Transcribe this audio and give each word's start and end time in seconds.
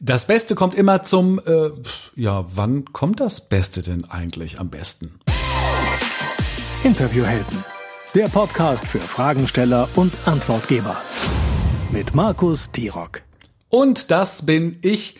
Das 0.00 0.28
Beste 0.28 0.54
kommt 0.54 0.76
immer 0.76 1.02
zum, 1.02 1.40
äh, 1.40 1.70
ja, 2.14 2.44
wann 2.54 2.84
kommt 2.92 3.18
das 3.18 3.48
Beste 3.48 3.82
denn 3.82 4.04
eigentlich 4.04 4.60
am 4.60 4.70
besten? 4.70 5.18
Interviewhelden, 6.84 7.64
der 8.14 8.28
Podcast 8.28 8.86
für 8.86 9.00
Fragensteller 9.00 9.88
und 9.96 10.12
Antwortgeber. 10.24 10.96
Mit 11.90 12.14
Markus 12.14 12.70
Tirock. 12.70 13.22
Und 13.70 14.12
das 14.12 14.46
bin 14.46 14.78
ich. 14.82 15.16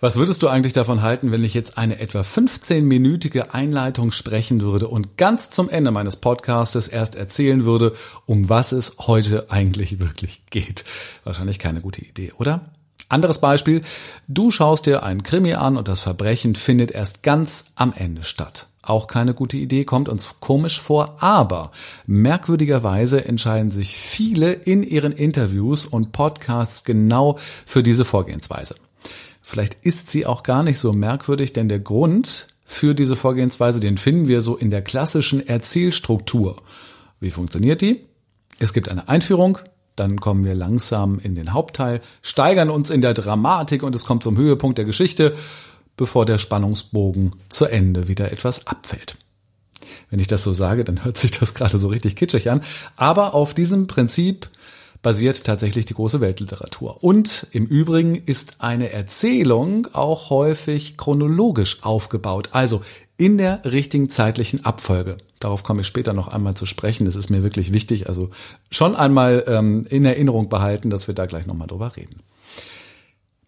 Was 0.00 0.16
würdest 0.16 0.42
du 0.42 0.48
eigentlich 0.48 0.72
davon 0.72 1.02
halten, 1.02 1.30
wenn 1.30 1.44
ich 1.44 1.52
jetzt 1.52 1.76
eine 1.76 1.98
etwa 2.00 2.20
15-minütige 2.20 3.50
Einleitung 3.50 4.12
sprechen 4.12 4.62
würde 4.62 4.88
und 4.88 5.18
ganz 5.18 5.50
zum 5.50 5.68
Ende 5.68 5.90
meines 5.90 6.16
Podcastes 6.16 6.88
erst 6.88 7.16
erzählen 7.16 7.66
würde, 7.66 7.92
um 8.24 8.48
was 8.48 8.72
es 8.72 8.96
heute 8.98 9.50
eigentlich 9.50 10.00
wirklich 10.00 10.46
geht? 10.46 10.86
Wahrscheinlich 11.24 11.58
keine 11.58 11.82
gute 11.82 12.02
Idee, 12.02 12.32
oder? 12.38 12.72
Anderes 13.08 13.40
Beispiel. 13.40 13.82
Du 14.26 14.50
schaust 14.50 14.86
dir 14.86 15.02
einen 15.02 15.22
Krimi 15.22 15.54
an 15.54 15.76
und 15.76 15.88
das 15.88 16.00
Verbrechen 16.00 16.54
findet 16.54 16.90
erst 16.90 17.22
ganz 17.22 17.66
am 17.76 17.92
Ende 17.92 18.24
statt. 18.24 18.66
Auch 18.82 19.06
keine 19.06 19.34
gute 19.34 19.56
Idee, 19.56 19.84
kommt 19.84 20.08
uns 20.08 20.36
komisch 20.40 20.80
vor, 20.80 21.16
aber 21.20 21.72
merkwürdigerweise 22.06 23.24
entscheiden 23.24 23.70
sich 23.70 23.96
viele 23.96 24.52
in 24.52 24.84
ihren 24.84 25.12
Interviews 25.12 25.86
und 25.86 26.12
Podcasts 26.12 26.84
genau 26.84 27.38
für 27.64 27.82
diese 27.82 28.04
Vorgehensweise. 28.04 28.76
Vielleicht 29.42 29.74
ist 29.82 30.10
sie 30.10 30.26
auch 30.26 30.42
gar 30.42 30.62
nicht 30.62 30.78
so 30.78 30.92
merkwürdig, 30.92 31.52
denn 31.52 31.68
der 31.68 31.80
Grund 31.80 32.48
für 32.64 32.94
diese 32.94 33.14
Vorgehensweise, 33.14 33.78
den 33.78 33.98
finden 33.98 34.26
wir 34.26 34.40
so 34.40 34.56
in 34.56 34.70
der 34.70 34.82
klassischen 34.82 35.46
Erzählstruktur. 35.46 36.56
Wie 37.20 37.30
funktioniert 37.30 37.80
die? 37.80 38.04
Es 38.58 38.72
gibt 38.72 38.88
eine 38.88 39.08
Einführung, 39.08 39.58
dann 39.96 40.20
kommen 40.20 40.44
wir 40.44 40.54
langsam 40.54 41.18
in 41.18 41.34
den 41.34 41.52
Hauptteil, 41.52 42.00
steigern 42.22 42.70
uns 42.70 42.90
in 42.90 43.00
der 43.00 43.14
Dramatik 43.14 43.82
und 43.82 43.94
es 43.94 44.04
kommt 44.04 44.22
zum 44.22 44.36
Höhepunkt 44.36 44.78
der 44.78 44.84
Geschichte, 44.84 45.34
bevor 45.96 46.26
der 46.26 46.38
Spannungsbogen 46.38 47.36
zu 47.48 47.64
Ende 47.64 48.06
wieder 48.06 48.30
etwas 48.30 48.66
abfällt. 48.66 49.16
Wenn 50.10 50.20
ich 50.20 50.26
das 50.26 50.44
so 50.44 50.52
sage, 50.52 50.84
dann 50.84 51.04
hört 51.04 51.16
sich 51.16 51.30
das 51.30 51.54
gerade 51.54 51.78
so 51.78 51.88
richtig 51.88 52.16
kitschig 52.16 52.50
an. 52.50 52.62
Aber 52.96 53.34
auf 53.34 53.54
diesem 53.54 53.86
Prinzip 53.86 54.48
basiert 55.02 55.44
tatsächlich 55.44 55.86
die 55.86 55.94
große 55.94 56.20
Weltliteratur. 56.20 57.02
Und 57.02 57.46
im 57.52 57.66
Übrigen 57.66 58.14
ist 58.14 58.56
eine 58.60 58.90
Erzählung 58.90 59.88
auch 59.92 60.30
häufig 60.30 60.96
chronologisch 60.96 61.82
aufgebaut, 61.82 62.50
also 62.52 62.82
in 63.16 63.38
der 63.38 63.64
richtigen 63.64 64.10
zeitlichen 64.10 64.64
Abfolge. 64.64 65.16
Darauf 65.40 65.62
komme 65.62 65.82
ich 65.82 65.86
später 65.86 66.12
noch 66.12 66.28
einmal 66.28 66.54
zu 66.54 66.66
sprechen. 66.66 67.04
Das 67.04 67.16
ist 67.16 67.30
mir 67.30 67.42
wirklich 67.42 67.72
wichtig. 67.72 68.08
Also 68.08 68.30
schon 68.70 68.96
einmal 68.96 69.44
ähm, 69.46 69.86
in 69.88 70.04
Erinnerung 70.04 70.48
behalten, 70.48 70.90
dass 70.90 71.08
wir 71.08 71.14
da 71.14 71.26
gleich 71.26 71.46
nochmal 71.46 71.68
drüber 71.68 71.96
reden. 71.96 72.20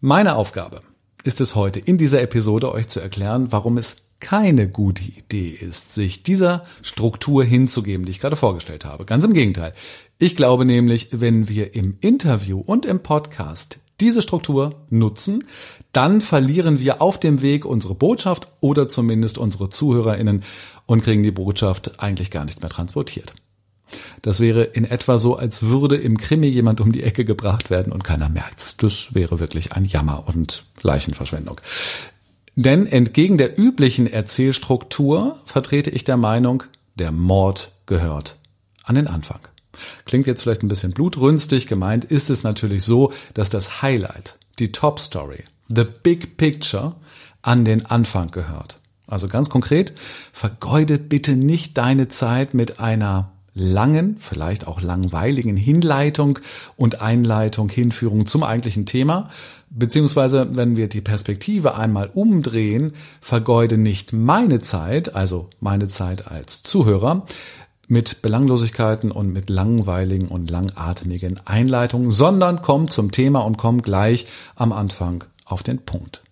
Meine 0.01 0.37
Aufgabe 0.37 0.83
ist 1.25 1.41
es 1.41 1.55
heute 1.55 1.81
in 1.81 1.99
dieser 1.99 2.23
Episode 2.23 2.73
euch 2.73 2.89
zu 2.89 3.01
erklären, 3.01 3.51
warum 3.51 3.79
es 3.79 4.09
keine 4.21 4.69
gute 4.69 5.05
Idee 5.05 5.51
ist, 5.51 5.95
sich 5.95 6.23
dieser 6.23 6.65
Struktur 6.83 7.45
hinzugeben, 7.45 8.05
die 8.05 8.11
ich 8.11 8.21
gerade 8.21 8.37
vorgestellt 8.37 8.85
habe. 8.85 9.05
Ganz 9.05 9.25
im 9.25 9.33
Gegenteil. 9.33 9.73
Ich 10.19 10.37
glaube 10.37 10.65
nämlich, 10.65 11.09
wenn 11.13 11.49
wir 11.49 11.75
im 11.75 11.97
Interview 12.01 12.61
und 12.61 12.85
im 12.85 13.01
Podcast 13.01 13.79
diese 14.01 14.23
Struktur 14.23 14.77
nutzen, 14.91 15.45
dann 15.93 16.21
verlieren 16.21 16.79
wir 16.79 17.03
auf 17.03 17.19
dem 17.19 17.43
Weg 17.43 17.65
unsere 17.65 17.95
Botschaft 17.95 18.49
oder 18.61 18.89
zumindest 18.89 19.39
unsere 19.39 19.71
Zuhörerinnen 19.71 20.45
und 20.87 21.03
kriegen 21.03 21.23
die 21.23 21.31
Botschaft 21.31 22.01
eigentlich 22.01 22.31
gar 22.31 22.45
nicht 22.45 22.61
mehr 22.61 22.71
transportiert. 22.71 23.35
Das 24.23 24.41
wäre 24.41 24.65
in 24.65 24.85
etwa 24.85 25.19
so, 25.19 25.37
als 25.37 25.63
würde 25.63 25.97
im 25.97 26.19
Krimi 26.19 26.47
jemand 26.47 26.81
um 26.81 26.93
die 26.93 27.03
Ecke 27.03 27.25
gebracht 27.25 27.71
werden 27.71 27.93
und 27.93 28.05
keiner 28.05 28.29
merkt's. 28.29 28.77
Das 28.77 29.15
wäre 29.15 29.41
wirklich 29.41 29.73
ein 29.73 29.85
Jammer 29.85 30.29
und 30.29 30.65
Leichenverschwendung. 30.83 31.61
Denn 32.55 32.87
entgegen 32.87 33.39
der 33.39 33.59
üblichen 33.59 34.07
Erzählstruktur 34.07 35.39
vertrete 35.45 35.91
ich 35.91 36.05
der 36.05 36.17
Meinung, 36.17 36.65
der 36.97 37.13
Mord 37.13 37.71
gehört 37.87 38.37
an 38.83 38.97
den 38.97 39.07
Anfang. 39.07 39.41
Klingt 40.05 40.27
jetzt 40.27 40.43
vielleicht 40.43 40.63
ein 40.63 40.69
bisschen 40.69 40.93
blutrünstig, 40.93 41.67
gemeint 41.67 42.05
ist 42.05 42.31
es 42.31 42.43
natürlich 42.43 42.85
so, 42.85 43.13
dass 43.35 43.51
das 43.51 43.83
Highlight, 43.83 44.39
die 44.59 44.73
Top 44.73 44.99
Story, 44.99 45.45
the 45.69 45.85
big 45.85 46.37
picture 46.37 46.95
an 47.43 47.65
den 47.65 47.87
Anfang 47.87 48.31
gehört. 48.31 48.81
Also 49.07 49.29
ganz 49.29 49.49
konkret, 49.49 49.95
vergeude 50.33 50.99
bitte 50.99 51.33
nicht 51.33 51.79
deine 51.79 52.09
Zeit 52.09 52.53
mit 52.53 52.79
einer 52.79 53.33
langen, 53.59 54.17
vielleicht 54.19 54.67
auch 54.67 54.81
langweiligen 54.81 55.57
Hinleitung 55.57 56.39
und 56.77 57.01
Einleitung, 57.01 57.69
Hinführung 57.69 58.27
zum 58.27 58.43
eigentlichen 58.43 58.87
Thema. 58.87 59.31
Beziehungsweise, 59.71 60.57
wenn 60.57 60.77
wir 60.77 60.89
die 60.89 61.01
Perspektive 61.01 61.75
einmal 61.75 62.11
umdrehen, 62.13 62.93
vergeude 63.21 63.77
nicht 63.77 64.13
meine 64.13 64.61
Zeit, 64.61 65.15
also 65.15 65.51
meine 65.61 65.89
Zeit 65.89 66.29
als 66.29 66.63
Zuhörer, 66.63 67.27
mit 67.89 68.23
Belanglosigkeiten 68.23 69.11
und 69.11 69.33
mit 69.33 69.51
langweiligen 69.51 70.29
und 70.29 70.51
langatmigen 70.51 71.41
Einleitungen, 71.47 72.11
sondern 72.11 72.61
komm 72.61 72.91
zum 72.91 73.11
Thema 73.11 73.41
und 73.41 73.57
komm 73.57 73.83
gleich 73.83 74.27
am 74.55 74.73
Anfang 74.73 75.25
auf 75.45 75.63
den 75.63 75.79
Punkt. 75.79 76.23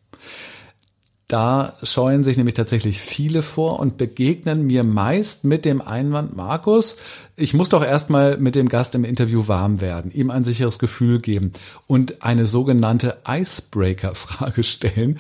Da 1.29 1.75
scheuen 1.83 2.23
sich 2.23 2.37
nämlich 2.37 2.55
tatsächlich 2.55 3.01
viele 3.01 3.43
vor 3.43 3.81
und 3.81 3.97
begegnen 3.97 4.65
mir 4.65 4.85
meist 4.85 5.43
mit 5.43 5.65
dem 5.65 5.81
Einwand, 5.81 6.37
Markus, 6.37 6.99
ich 7.35 7.53
muss 7.53 7.69
doch 7.69 7.83
erstmal 7.83 8.37
mit 8.37 8.55
dem 8.55 8.69
Gast 8.69 8.95
im 8.95 9.03
Interview 9.03 9.49
warm 9.49 9.81
werden, 9.81 10.13
ihm 10.13 10.31
ein 10.31 10.45
sicheres 10.45 10.79
Gefühl 10.79 11.21
geben 11.21 11.53
und 11.89 12.23
eine 12.23 12.47
sogenannte 12.47 13.19
Icebreaker-Frage 13.27 14.63
stellen, 14.63 15.19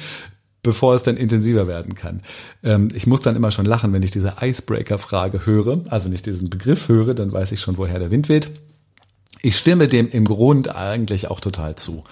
bevor 0.66 0.94
es 0.94 1.04
dann 1.04 1.16
intensiver 1.16 1.69
werden 1.69 1.94
kann. 1.94 2.22
Ähm, 2.65 2.88
ich 2.93 3.06
muss 3.06 3.22
dann 3.22 3.37
immer 3.37 3.53
schon 3.53 3.66
lachen, 3.66 3.93
wenn 3.93 4.03
ich 4.03 4.10
diese 4.10 4.34
Icebreaker-Frage 4.41 5.47
höre, 5.47 5.84
also 5.88 6.09
nicht 6.09 6.27
diesen 6.27 6.50
Begriff 6.50 6.88
höre, 6.88 7.15
dann 7.15 7.32
weiß 7.32 7.53
ich 7.53 7.60
schon, 7.60 7.78
woher 7.78 8.00
der 8.00 8.10
Wind 8.10 8.28
weht. 8.28 8.50
Ich 9.43 9.56
stimme 9.56 9.87
dem 9.87 10.09
im 10.09 10.25
Grund 10.25 10.75
eigentlich 10.75 11.31
auch 11.31 11.38
total 11.38 11.77
zu. 11.77 12.03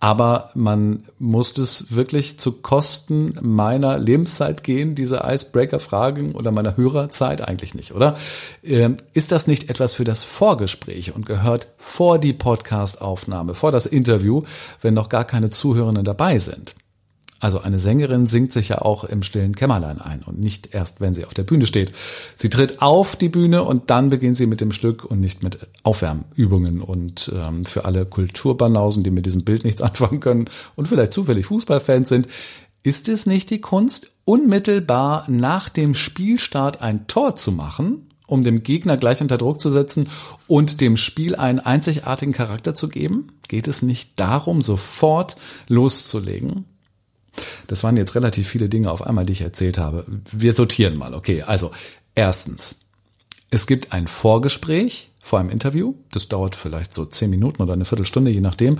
Aber 0.00 0.50
man 0.54 1.04
muss 1.18 1.56
es 1.56 1.94
wirklich 1.94 2.38
zu 2.38 2.52
Kosten 2.52 3.32
meiner 3.40 3.96
Lebenszeit 3.98 4.62
gehen, 4.62 4.94
diese 4.94 5.22
Icebreaker-Fragen 5.24 6.32
oder 6.32 6.50
meiner 6.50 6.76
Hörerzeit 6.76 7.40
eigentlich 7.40 7.74
nicht, 7.74 7.94
oder? 7.94 8.18
Ähm, 8.62 8.98
ist 9.14 9.32
das 9.32 9.46
nicht 9.46 9.70
etwas 9.70 9.94
für 9.94 10.04
das 10.04 10.22
Vorgespräch 10.22 11.14
und 11.14 11.24
gehört 11.24 11.68
vor 11.78 12.18
die 12.18 12.34
Podcast-Aufnahme, 12.34 13.54
vor 13.54 13.72
das 13.72 13.86
Interview, 13.86 14.42
wenn 14.82 14.92
noch 14.92 15.08
gar 15.08 15.24
keine 15.24 15.48
Zuhörenden 15.48 16.04
dabei 16.04 16.36
sind? 16.36 16.74
Also 17.44 17.60
eine 17.60 17.78
Sängerin 17.78 18.24
singt 18.24 18.54
sich 18.54 18.70
ja 18.70 18.80
auch 18.80 19.04
im 19.04 19.22
stillen 19.22 19.54
Kämmerlein 19.54 20.00
ein 20.00 20.22
und 20.22 20.40
nicht 20.40 20.72
erst, 20.72 21.02
wenn 21.02 21.14
sie 21.14 21.26
auf 21.26 21.34
der 21.34 21.42
Bühne 21.42 21.66
steht. 21.66 21.92
Sie 22.36 22.48
tritt 22.48 22.80
auf 22.80 23.16
die 23.16 23.28
Bühne 23.28 23.64
und 23.64 23.90
dann 23.90 24.08
beginnt 24.08 24.38
sie 24.38 24.46
mit 24.46 24.62
dem 24.62 24.72
Stück 24.72 25.04
und 25.04 25.20
nicht 25.20 25.42
mit 25.42 25.58
Aufwärmübungen. 25.82 26.80
Und 26.80 27.30
ähm, 27.36 27.66
für 27.66 27.84
alle 27.84 28.06
Kulturbanausen, 28.06 29.02
die 29.02 29.10
mit 29.10 29.26
diesem 29.26 29.44
Bild 29.44 29.64
nichts 29.64 29.82
anfangen 29.82 30.20
können 30.20 30.48
und 30.74 30.88
vielleicht 30.88 31.12
zufällig 31.12 31.44
Fußballfans 31.44 32.08
sind, 32.08 32.28
ist 32.82 33.10
es 33.10 33.26
nicht 33.26 33.50
die 33.50 33.60
Kunst, 33.60 34.10
unmittelbar 34.24 35.26
nach 35.28 35.68
dem 35.68 35.92
Spielstart 35.92 36.80
ein 36.80 37.06
Tor 37.08 37.36
zu 37.36 37.52
machen, 37.52 38.08
um 38.26 38.42
dem 38.42 38.62
Gegner 38.62 38.96
gleich 38.96 39.20
unter 39.20 39.36
Druck 39.36 39.60
zu 39.60 39.68
setzen 39.68 40.08
und 40.46 40.80
dem 40.80 40.96
Spiel 40.96 41.36
einen 41.36 41.60
einzigartigen 41.60 42.32
Charakter 42.32 42.74
zu 42.74 42.88
geben? 42.88 43.32
Geht 43.48 43.68
es 43.68 43.82
nicht 43.82 44.18
darum, 44.18 44.62
sofort 44.62 45.36
loszulegen? 45.68 46.64
Das 47.66 47.84
waren 47.84 47.96
jetzt 47.96 48.14
relativ 48.14 48.48
viele 48.48 48.68
Dinge 48.68 48.90
auf 48.90 49.06
einmal, 49.06 49.26
die 49.26 49.32
ich 49.32 49.40
erzählt 49.40 49.78
habe. 49.78 50.06
Wir 50.30 50.52
sortieren 50.52 50.96
mal. 50.96 51.14
Okay, 51.14 51.42
also 51.42 51.70
erstens, 52.14 52.80
es 53.50 53.66
gibt 53.66 53.92
ein 53.92 54.06
Vorgespräch 54.06 55.10
vor 55.20 55.38
einem 55.38 55.48
Interview. 55.48 55.94
Das 56.12 56.28
dauert 56.28 56.54
vielleicht 56.54 56.92
so 56.92 57.06
zehn 57.06 57.30
Minuten 57.30 57.62
oder 57.62 57.72
eine 57.72 57.86
Viertelstunde, 57.86 58.30
je 58.30 58.40
nachdem, 58.42 58.78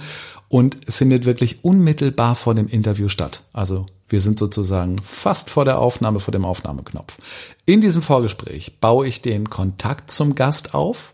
und 0.49 0.76
findet 0.88 1.25
wirklich 1.25 1.64
unmittelbar 1.64 2.35
vor 2.35 2.55
dem 2.55 2.69
Interview 2.69 3.08
statt. 3.08 3.44
Also 3.53 3.87
wir 4.08 4.20
sind 4.20 4.38
sozusagen 4.38 4.99
fast 5.03 5.49
vor 5.49 5.64
der 5.64 5.79
Aufnahme, 5.79 6.20
vor 6.20 6.32
dem 6.32 6.44
Aufnahmeknopf. 6.44 7.17
In 7.64 7.81
diesem 7.81 8.03
Vorgespräch 8.03 8.79
baue 8.79 9.06
ich 9.06 9.23
den 9.23 9.49
Kontakt 9.49 10.11
zum 10.11 10.35
Gast 10.35 10.75
auf 10.75 11.13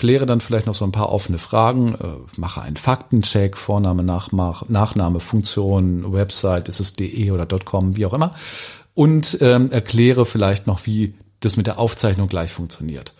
kläre 0.00 0.24
dann 0.24 0.40
vielleicht 0.40 0.66
noch 0.66 0.74
so 0.74 0.86
ein 0.86 0.92
paar 0.92 1.12
offene 1.12 1.36
Fragen, 1.36 1.94
äh, 1.94 2.40
mache 2.40 2.62
einen 2.62 2.78
Faktencheck, 2.78 3.54
Vorname, 3.56 4.02
Nachmach, 4.02 4.64
Nachname, 4.68 5.20
Funktion, 5.20 6.10
Website, 6.14 6.70
ist 6.70 6.80
es 6.80 6.94
de 6.94 7.30
oder 7.30 7.46
.com, 7.46 7.96
wie 7.96 8.06
auch 8.06 8.14
immer, 8.14 8.34
und 8.94 9.36
ähm, 9.42 9.70
erkläre 9.70 10.24
vielleicht 10.24 10.66
noch, 10.66 10.86
wie 10.86 11.12
das 11.40 11.58
mit 11.58 11.66
der 11.66 11.78
Aufzeichnung 11.78 12.28
gleich 12.28 12.50
funktioniert. 12.50 13.14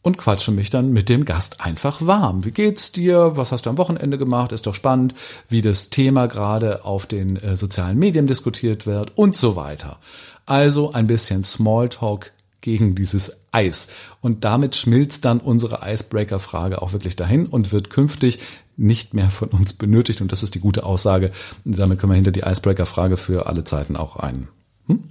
Und 0.00 0.16
quatsche 0.16 0.52
mich 0.52 0.70
dann 0.70 0.92
mit 0.92 1.10
dem 1.10 1.26
Gast 1.26 1.60
einfach 1.60 2.00
warm. 2.00 2.44
Wie 2.44 2.52
geht's 2.52 2.92
dir? 2.92 3.32
Was 3.34 3.52
hast 3.52 3.66
du 3.66 3.70
am 3.70 3.76
Wochenende 3.76 4.16
gemacht? 4.16 4.52
Ist 4.52 4.66
doch 4.66 4.74
spannend, 4.74 5.14
wie 5.48 5.62
das 5.62 5.90
Thema 5.90 6.28
gerade 6.28 6.84
auf 6.84 7.06
den 7.06 7.36
äh, 7.36 7.56
sozialen 7.56 7.98
Medien 7.98 8.26
diskutiert 8.26 8.86
wird 8.86 9.18
und 9.18 9.36
so 9.36 9.54
weiter. 9.54 9.98
Also 10.46 10.92
ein 10.92 11.08
bisschen 11.08 11.44
Smalltalk 11.44 12.32
gegen 12.66 12.96
dieses 12.96 13.44
Eis. 13.52 13.90
Und 14.20 14.44
damit 14.44 14.74
schmilzt 14.74 15.24
dann 15.24 15.38
unsere 15.38 15.88
Icebreaker-Frage 15.88 16.82
auch 16.82 16.92
wirklich 16.92 17.14
dahin 17.14 17.46
und 17.46 17.70
wird 17.70 17.90
künftig 17.90 18.40
nicht 18.76 19.14
mehr 19.14 19.30
von 19.30 19.50
uns 19.50 19.72
benötigt. 19.72 20.20
Und 20.20 20.32
das 20.32 20.42
ist 20.42 20.56
die 20.56 20.60
gute 20.60 20.82
Aussage. 20.84 21.30
Damit 21.64 22.00
können 22.00 22.10
wir 22.10 22.16
hinter 22.16 22.32
die 22.32 22.40
Icebreaker-Frage 22.40 23.16
für 23.16 23.46
alle 23.46 23.62
Zeiten 23.62 23.94
auch 23.94 24.16
ein 24.16 24.48
hm? 24.88 25.04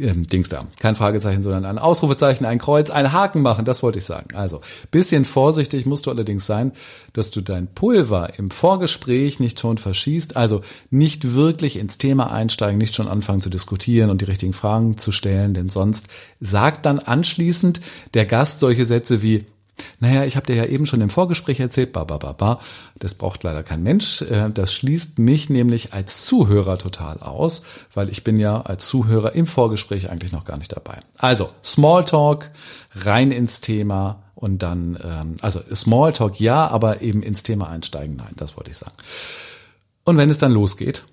Ähm, 0.00 0.26
Dings 0.26 0.48
da. 0.48 0.66
Kein 0.78 0.94
Fragezeichen, 0.94 1.42
sondern 1.42 1.64
ein 1.64 1.78
Ausrufezeichen, 1.78 2.46
ein 2.46 2.58
Kreuz, 2.58 2.90
ein 2.90 3.12
Haken 3.12 3.42
machen. 3.42 3.64
Das 3.64 3.82
wollte 3.82 3.98
ich 3.98 4.04
sagen. 4.04 4.34
Also, 4.34 4.60
bisschen 4.90 5.24
vorsichtig 5.24 5.86
musst 5.86 6.06
du 6.06 6.10
allerdings 6.10 6.46
sein, 6.46 6.72
dass 7.12 7.30
du 7.30 7.40
dein 7.40 7.66
Pulver 7.66 8.38
im 8.38 8.50
Vorgespräch 8.50 9.40
nicht 9.40 9.60
schon 9.60 9.78
verschießt. 9.78 10.36
Also 10.36 10.62
nicht 10.90 11.34
wirklich 11.34 11.76
ins 11.76 11.98
Thema 11.98 12.32
einsteigen, 12.32 12.78
nicht 12.78 12.94
schon 12.94 13.08
anfangen 13.08 13.40
zu 13.40 13.50
diskutieren 13.50 14.10
und 14.10 14.20
die 14.20 14.26
richtigen 14.26 14.52
Fragen 14.52 14.96
zu 14.96 15.12
stellen, 15.12 15.54
denn 15.54 15.68
sonst 15.68 16.08
sagt 16.40 16.86
dann 16.86 16.98
anschließend 16.98 17.80
der 18.14 18.26
Gast 18.26 18.60
solche 18.60 18.86
Sätze 18.86 19.22
wie, 19.22 19.46
naja, 19.98 20.24
ich 20.24 20.36
habe 20.36 20.46
dir 20.46 20.56
ja 20.56 20.64
eben 20.66 20.86
schon 20.86 21.00
im 21.00 21.08
Vorgespräch 21.08 21.60
erzählt, 21.60 21.92
ba, 21.92 22.04
ba, 22.04 22.18
ba, 22.18 22.32
ba. 22.32 22.60
Das 22.98 23.14
braucht 23.14 23.42
leider 23.42 23.62
kein 23.62 23.82
Mensch. 23.82 24.22
Äh, 24.22 24.50
das 24.50 24.72
schließt 24.72 25.18
mich 25.18 25.50
nämlich 25.50 25.92
als 25.92 26.24
Zuhörer 26.24 26.78
total 26.78 27.18
aus, 27.18 27.62
weil 27.92 28.08
ich 28.08 28.24
bin 28.24 28.38
ja 28.38 28.60
als 28.62 28.86
Zuhörer 28.86 29.34
im 29.34 29.46
Vorgespräch 29.46 30.10
eigentlich 30.10 30.32
noch 30.32 30.44
gar 30.44 30.56
nicht 30.56 30.74
dabei. 30.74 31.00
Also, 31.18 31.50
Smalltalk, 31.64 32.50
rein 32.94 33.30
ins 33.30 33.60
Thema 33.60 34.22
und 34.34 34.62
dann, 34.62 34.98
ähm, 35.04 35.34
also 35.42 35.60
Smalltalk 35.74 36.40
ja, 36.40 36.66
aber 36.66 37.02
eben 37.02 37.22
ins 37.22 37.42
Thema 37.42 37.68
einsteigen, 37.68 38.16
nein, 38.16 38.32
das 38.36 38.56
wollte 38.56 38.70
ich 38.70 38.78
sagen. 38.78 38.94
Und 40.04 40.16
wenn 40.16 40.30
es 40.30 40.38
dann 40.38 40.52
losgeht, 40.52 41.04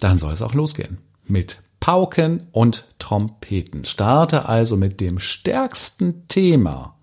dann 0.00 0.18
soll 0.18 0.32
es 0.32 0.42
auch 0.42 0.54
losgehen. 0.54 0.98
Mit 1.26 1.62
Pauken 1.78 2.48
und 2.52 2.86
Trompeten. 2.98 3.84
Starte 3.84 4.48
also 4.48 4.76
mit 4.76 5.00
dem 5.00 5.18
stärksten 5.18 6.28
Thema 6.28 6.96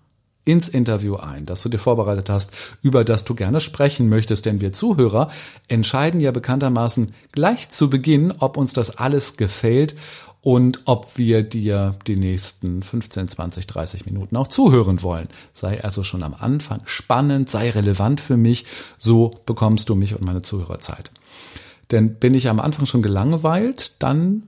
ins 0.48 0.70
Interview 0.70 1.16
ein, 1.16 1.44
das 1.44 1.62
du 1.62 1.68
dir 1.68 1.78
vorbereitet 1.78 2.30
hast, 2.30 2.52
über 2.80 3.04
das 3.04 3.24
du 3.24 3.34
gerne 3.34 3.60
sprechen 3.60 4.08
möchtest. 4.08 4.46
Denn 4.46 4.62
wir 4.62 4.72
Zuhörer 4.72 5.30
entscheiden 5.68 6.20
ja 6.20 6.30
bekanntermaßen 6.30 7.12
gleich 7.32 7.68
zu 7.68 7.90
Beginn, 7.90 8.32
ob 8.38 8.56
uns 8.56 8.72
das 8.72 8.96
alles 8.96 9.36
gefällt 9.36 9.94
und 10.40 10.80
ob 10.86 11.18
wir 11.18 11.42
dir 11.42 11.96
die 12.06 12.16
nächsten 12.16 12.82
15, 12.82 13.28
20, 13.28 13.66
30 13.66 14.06
Minuten 14.06 14.36
auch 14.36 14.46
zuhören 14.46 15.02
wollen. 15.02 15.28
Sei 15.52 15.84
also 15.84 16.02
schon 16.02 16.22
am 16.22 16.34
Anfang 16.34 16.80
spannend, 16.86 17.50
sei 17.50 17.68
relevant 17.68 18.22
für 18.22 18.38
mich, 18.38 18.64
so 18.96 19.34
bekommst 19.44 19.90
du 19.90 19.96
mich 19.96 20.14
und 20.14 20.24
meine 20.24 20.40
Zuhörerzeit. 20.40 21.10
Denn 21.90 22.14
bin 22.14 22.32
ich 22.32 22.48
am 22.48 22.60
Anfang 22.60 22.86
schon 22.86 23.02
gelangweilt, 23.02 24.02
dann 24.02 24.44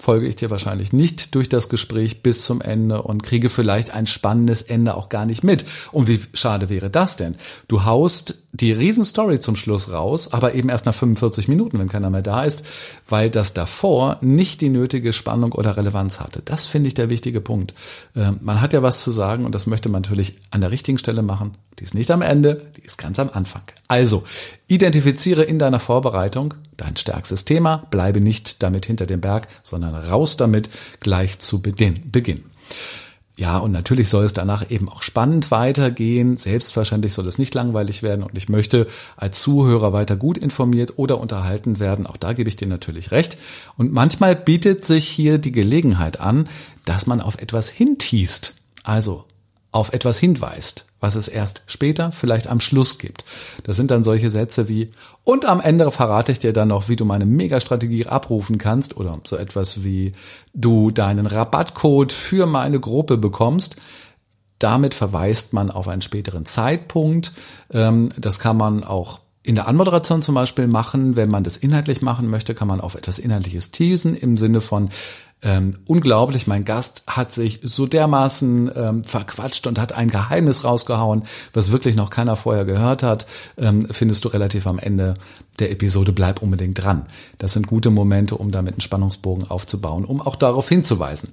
folge 0.00 0.26
ich 0.26 0.36
dir 0.36 0.50
wahrscheinlich 0.50 0.92
nicht 0.92 1.34
durch 1.34 1.48
das 1.48 1.68
Gespräch 1.68 2.22
bis 2.22 2.44
zum 2.44 2.60
Ende 2.60 3.02
und 3.02 3.22
kriege 3.22 3.48
vielleicht 3.48 3.92
ein 3.92 4.06
spannendes 4.06 4.62
Ende 4.62 4.94
auch 4.96 5.08
gar 5.08 5.26
nicht 5.26 5.44
mit. 5.44 5.64
Und 5.92 6.08
wie 6.08 6.20
schade 6.32 6.68
wäre 6.68 6.90
das 6.90 7.16
denn? 7.16 7.36
Du 7.68 7.84
haust 7.84 8.38
die 8.52 8.72
Riesenstory 8.72 9.38
zum 9.38 9.54
Schluss 9.54 9.92
raus, 9.92 10.32
aber 10.32 10.54
eben 10.54 10.70
erst 10.70 10.86
nach 10.86 10.94
45 10.94 11.46
Minuten, 11.48 11.78
wenn 11.78 11.88
keiner 11.88 12.10
mehr 12.10 12.22
da 12.22 12.44
ist, 12.44 12.64
weil 13.08 13.30
das 13.30 13.54
davor 13.54 14.18
nicht 14.22 14.60
die 14.60 14.70
nötige 14.70 15.12
Spannung 15.12 15.52
oder 15.52 15.76
Relevanz 15.76 16.18
hatte. 16.18 16.42
Das 16.44 16.66
finde 16.66 16.88
ich 16.88 16.94
der 16.94 17.10
wichtige 17.10 17.40
Punkt. 17.40 17.74
Ähm, 18.16 18.38
man 18.40 18.60
hat 18.60 18.72
ja 18.72 18.82
was 18.82 19.02
zu 19.02 19.10
sagen 19.12 19.44
und 19.44 19.54
das 19.54 19.66
möchte 19.66 19.88
man 19.88 20.02
natürlich 20.02 20.38
an 20.50 20.62
der 20.62 20.70
richtigen 20.70 20.98
Stelle 20.98 21.22
machen. 21.22 21.52
Die 21.78 21.84
ist 21.84 21.94
nicht 21.94 22.10
am 22.10 22.22
Ende, 22.22 22.66
die 22.76 22.82
ist 22.82 22.98
ganz 22.98 23.18
am 23.18 23.30
Anfang. 23.32 23.62
Also, 23.86 24.24
identifiziere 24.66 25.44
in 25.44 25.58
deiner 25.58 25.78
Vorbereitung 25.78 26.54
dein 26.80 26.96
stärkstes 26.96 27.44
Thema, 27.44 27.86
bleibe 27.90 28.20
nicht 28.20 28.62
damit 28.62 28.86
hinter 28.86 29.06
dem 29.06 29.20
Berg, 29.20 29.48
sondern 29.62 29.94
raus 29.94 30.36
damit 30.36 30.70
gleich 31.00 31.38
zu 31.38 31.60
Beginn. 31.60 32.44
Ja, 33.40 33.56
und 33.56 33.72
natürlich 33.72 34.10
soll 34.10 34.26
es 34.26 34.34
danach 34.34 34.70
eben 34.70 34.90
auch 34.90 35.02
spannend 35.02 35.50
weitergehen. 35.50 36.36
Selbstverständlich 36.36 37.14
soll 37.14 37.26
es 37.26 37.38
nicht 37.38 37.54
langweilig 37.54 38.02
werden 38.02 38.22
und 38.22 38.36
ich 38.36 38.50
möchte 38.50 38.86
als 39.16 39.40
Zuhörer 39.40 39.94
weiter 39.94 40.16
gut 40.16 40.36
informiert 40.36 40.98
oder 40.98 41.18
unterhalten 41.18 41.80
werden. 41.80 42.06
Auch 42.06 42.18
da 42.18 42.34
gebe 42.34 42.50
ich 42.50 42.56
dir 42.56 42.68
natürlich 42.68 43.12
recht. 43.12 43.38
Und 43.78 43.92
manchmal 43.92 44.36
bietet 44.36 44.84
sich 44.84 45.08
hier 45.08 45.38
die 45.38 45.52
Gelegenheit 45.52 46.20
an, 46.20 46.50
dass 46.84 47.06
man 47.06 47.22
auf 47.22 47.38
etwas 47.40 47.70
hintießt. 47.70 48.54
Also 48.82 49.24
auf 49.72 49.92
etwas 49.92 50.18
hinweist, 50.18 50.86
was 50.98 51.14
es 51.14 51.28
erst 51.28 51.62
später, 51.66 52.10
vielleicht 52.10 52.48
am 52.48 52.60
Schluss 52.60 52.98
gibt. 52.98 53.24
Das 53.62 53.76
sind 53.76 53.90
dann 53.90 54.02
solche 54.02 54.30
Sätze 54.30 54.68
wie, 54.68 54.90
und 55.22 55.44
am 55.46 55.60
Ende 55.60 55.90
verrate 55.90 56.32
ich 56.32 56.40
dir 56.40 56.52
dann 56.52 56.68
noch, 56.68 56.88
wie 56.88 56.96
du 56.96 57.04
meine 57.04 57.26
Megastrategie 57.26 58.06
abrufen 58.06 58.58
kannst 58.58 58.96
oder 58.96 59.18
so 59.24 59.36
etwas 59.36 59.84
wie, 59.84 60.12
du 60.54 60.90
deinen 60.90 61.26
Rabattcode 61.26 62.12
für 62.12 62.46
meine 62.46 62.80
Gruppe 62.80 63.16
bekommst. 63.16 63.76
Damit 64.58 64.92
verweist 64.94 65.52
man 65.52 65.70
auf 65.70 65.88
einen 65.88 66.02
späteren 66.02 66.46
Zeitpunkt. 66.46 67.32
Ähm, 67.70 68.10
das 68.18 68.40
kann 68.40 68.56
man 68.56 68.82
auch 68.82 69.20
in 69.42 69.54
der 69.54 69.68
Anmoderation 69.68 70.20
zum 70.20 70.34
Beispiel 70.34 70.66
machen, 70.66 71.16
wenn 71.16 71.30
man 71.30 71.44
das 71.44 71.56
inhaltlich 71.56 72.02
machen 72.02 72.28
möchte, 72.28 72.54
kann 72.54 72.68
man 72.68 72.80
auf 72.80 72.94
etwas 72.94 73.18
Inhaltliches 73.18 73.70
teasen 73.70 74.14
im 74.14 74.36
Sinne 74.36 74.60
von, 74.60 74.90
ähm, 75.42 75.78
unglaublich, 75.86 76.46
mein 76.46 76.64
Gast 76.64 77.04
hat 77.06 77.32
sich 77.32 77.60
so 77.62 77.86
dermaßen 77.86 78.70
ähm, 78.74 79.04
verquatscht 79.04 79.66
und 79.66 79.78
hat 79.78 79.92
ein 79.92 80.10
Geheimnis 80.10 80.64
rausgehauen, 80.64 81.22
was 81.54 81.72
wirklich 81.72 81.96
noch 81.96 82.10
keiner 82.10 82.36
vorher 82.36 82.66
gehört 82.66 83.02
hat, 83.02 83.26
ähm, 83.56 83.86
findest 83.90 84.24
du 84.24 84.28
relativ 84.28 84.66
am 84.66 84.78
Ende 84.78 85.14
der 85.58 85.70
Episode. 85.70 86.12
Bleib 86.12 86.42
unbedingt 86.42 86.82
dran. 86.82 87.06
Das 87.38 87.54
sind 87.54 87.66
gute 87.66 87.90
Momente, 87.90 88.36
um 88.36 88.50
damit 88.50 88.74
einen 88.74 88.80
Spannungsbogen 88.82 89.50
aufzubauen, 89.50 90.04
um 90.04 90.20
auch 90.20 90.36
darauf 90.36 90.68
hinzuweisen. 90.68 91.30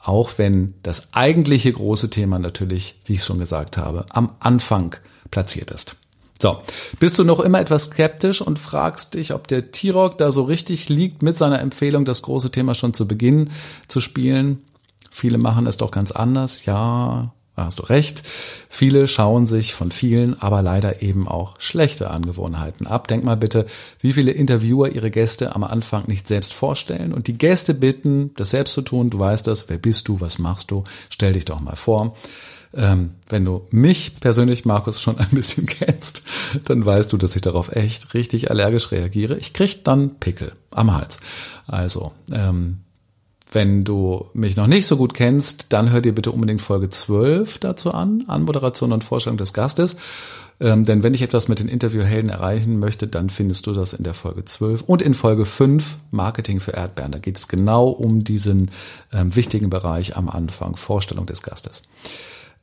Auch 0.00 0.32
wenn 0.36 0.74
das 0.82 1.12
eigentliche 1.12 1.72
große 1.72 2.10
Thema 2.10 2.38
natürlich, 2.38 3.00
wie 3.04 3.14
ich 3.14 3.24
schon 3.24 3.38
gesagt 3.38 3.76
habe, 3.76 4.06
am 4.10 4.32
Anfang 4.40 4.96
platziert 5.30 5.70
ist. 5.70 5.96
So, 6.42 6.60
bist 6.98 7.20
du 7.20 7.22
noch 7.22 7.38
immer 7.38 7.60
etwas 7.60 7.84
skeptisch 7.84 8.42
und 8.42 8.58
fragst 8.58 9.14
dich, 9.14 9.32
ob 9.32 9.46
der 9.46 9.70
T-Rock 9.70 10.18
da 10.18 10.32
so 10.32 10.42
richtig 10.42 10.88
liegt 10.88 11.22
mit 11.22 11.38
seiner 11.38 11.60
Empfehlung, 11.60 12.04
das 12.04 12.22
große 12.22 12.50
Thema 12.50 12.74
schon 12.74 12.94
zu 12.94 13.06
Beginn 13.06 13.50
zu 13.86 14.00
spielen? 14.00 14.58
Viele 15.12 15.38
machen 15.38 15.68
es 15.68 15.76
doch 15.76 15.92
ganz 15.92 16.10
anders. 16.10 16.64
Ja, 16.64 17.32
hast 17.54 17.78
du 17.78 17.84
recht. 17.84 18.24
Viele 18.68 19.06
schauen 19.06 19.46
sich 19.46 19.72
von 19.72 19.92
vielen, 19.92 20.36
aber 20.42 20.62
leider 20.62 21.00
eben 21.00 21.28
auch 21.28 21.60
schlechte 21.60 22.10
Angewohnheiten 22.10 22.88
ab. 22.88 23.06
Denk 23.06 23.22
mal 23.22 23.36
bitte, 23.36 23.66
wie 24.00 24.12
viele 24.12 24.32
Interviewer 24.32 24.88
ihre 24.88 25.12
Gäste 25.12 25.54
am 25.54 25.62
Anfang 25.62 26.08
nicht 26.08 26.26
selbst 26.26 26.52
vorstellen 26.52 27.12
und 27.12 27.28
die 27.28 27.38
Gäste 27.38 27.72
bitten, 27.72 28.32
das 28.34 28.50
selbst 28.50 28.74
zu 28.74 28.82
tun. 28.82 29.10
Du 29.10 29.20
weißt 29.20 29.46
das. 29.46 29.68
Wer 29.68 29.78
bist 29.78 30.08
du? 30.08 30.20
Was 30.20 30.40
machst 30.40 30.72
du? 30.72 30.82
Stell 31.08 31.34
dich 31.34 31.44
doch 31.44 31.60
mal 31.60 31.76
vor. 31.76 32.16
Ähm, 32.74 33.14
wenn 33.28 33.44
du 33.44 33.66
mich 33.70 34.20
persönlich, 34.20 34.64
Markus, 34.64 35.02
schon 35.02 35.18
ein 35.18 35.30
bisschen 35.30 35.66
kennst, 35.66 36.22
dann 36.64 36.84
weißt 36.84 37.12
du, 37.12 37.16
dass 37.16 37.36
ich 37.36 37.42
darauf 37.42 37.70
echt 37.70 38.14
richtig 38.14 38.50
allergisch 38.50 38.90
reagiere. 38.92 39.36
Ich 39.36 39.52
krieg 39.52 39.84
dann 39.84 40.16
Pickel 40.18 40.52
am 40.70 40.94
Hals. 40.94 41.20
Also, 41.66 42.12
ähm, 42.32 42.80
wenn 43.52 43.84
du 43.84 44.30
mich 44.32 44.56
noch 44.56 44.66
nicht 44.66 44.86
so 44.86 44.96
gut 44.96 45.12
kennst, 45.12 45.66
dann 45.70 45.90
hör 45.90 46.00
dir 46.00 46.14
bitte 46.14 46.32
unbedingt 46.32 46.62
Folge 46.62 46.88
12 46.88 47.58
dazu 47.58 47.92
an, 47.92 48.24
Anmoderation 48.26 48.92
und 48.92 49.04
Vorstellung 49.04 49.36
des 49.36 49.52
Gastes. 49.52 49.96
Ähm, 50.58 50.84
denn 50.84 51.02
wenn 51.02 51.12
ich 51.12 51.22
etwas 51.22 51.48
mit 51.48 51.58
den 51.58 51.68
Interviewhelden 51.68 52.30
erreichen 52.30 52.78
möchte, 52.78 53.06
dann 53.08 53.30
findest 53.30 53.66
du 53.66 53.72
das 53.72 53.92
in 53.92 54.04
der 54.04 54.14
Folge 54.14 54.44
12 54.44 54.82
und 54.82 55.02
in 55.02 55.12
Folge 55.12 55.44
5 55.44 55.98
Marketing 56.10 56.60
für 56.60 56.70
Erdbeeren. 56.70 57.12
Da 57.12 57.18
geht 57.18 57.36
es 57.36 57.48
genau 57.48 57.88
um 57.88 58.24
diesen 58.24 58.70
ähm, 59.12 59.34
wichtigen 59.34 59.70
Bereich 59.70 60.16
am 60.16 60.28
Anfang, 60.28 60.76
Vorstellung 60.76 61.26
des 61.26 61.42
Gastes. 61.42 61.82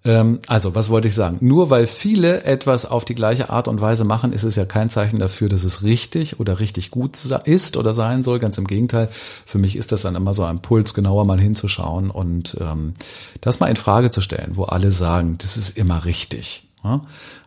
Ähm, 0.06 0.40
also, 0.48 0.76
was 0.76 0.90
wollte 0.90 1.10
ich 1.10 1.16
sagen? 1.16 1.38
Nur 1.42 1.70
weil 1.70 1.86
viele 1.86 2.44
etwas 2.44 2.86
auf 2.86 3.04
die 3.04 3.16
gleiche 3.16 3.50
Art 3.50 3.68
und 3.68 3.82
Weise 3.82 4.06
machen, 4.06 4.32
ist 4.32 4.44
es 4.44 4.56
ja 4.56 4.66
kein 4.66 4.90
Zeichen 4.90 5.20
dafür, 5.20 5.50
dass 5.50 5.64
es 5.64 5.84
richtig 5.84 6.40
oder 6.40 6.60
richtig 6.60 6.90
gut 6.90 7.18
ist 7.44 7.76
oder 7.76 7.94
sein 7.94 8.24
soll. 8.24 8.40
Ganz 8.40 8.58
im 8.58 8.68
Gegenteil. 8.68 9.10
Für 9.46 9.58
mich 9.58 9.76
ist 9.76 9.92
das 9.92 10.04
dann 10.04 10.16
immer 10.16 10.34
so 10.34 10.44
ein 10.44 10.62
Puls, 10.62 10.94
genauer 10.94 11.26
mal 11.26 11.40
hinzuschauen 11.40 12.12
und 12.12 12.58
ähm, 12.62 12.94
das 13.42 13.60
mal 13.60 13.68
in 13.68 13.76
Frage 13.76 14.10
zu 14.10 14.22
stellen, 14.22 14.56
wo 14.56 14.64
alle 14.64 14.92
sagen, 14.92 15.38
das 15.38 15.58
ist 15.58 15.78
immer 15.78 16.06
richtig. 16.06 16.68
Ja? 16.84 17.02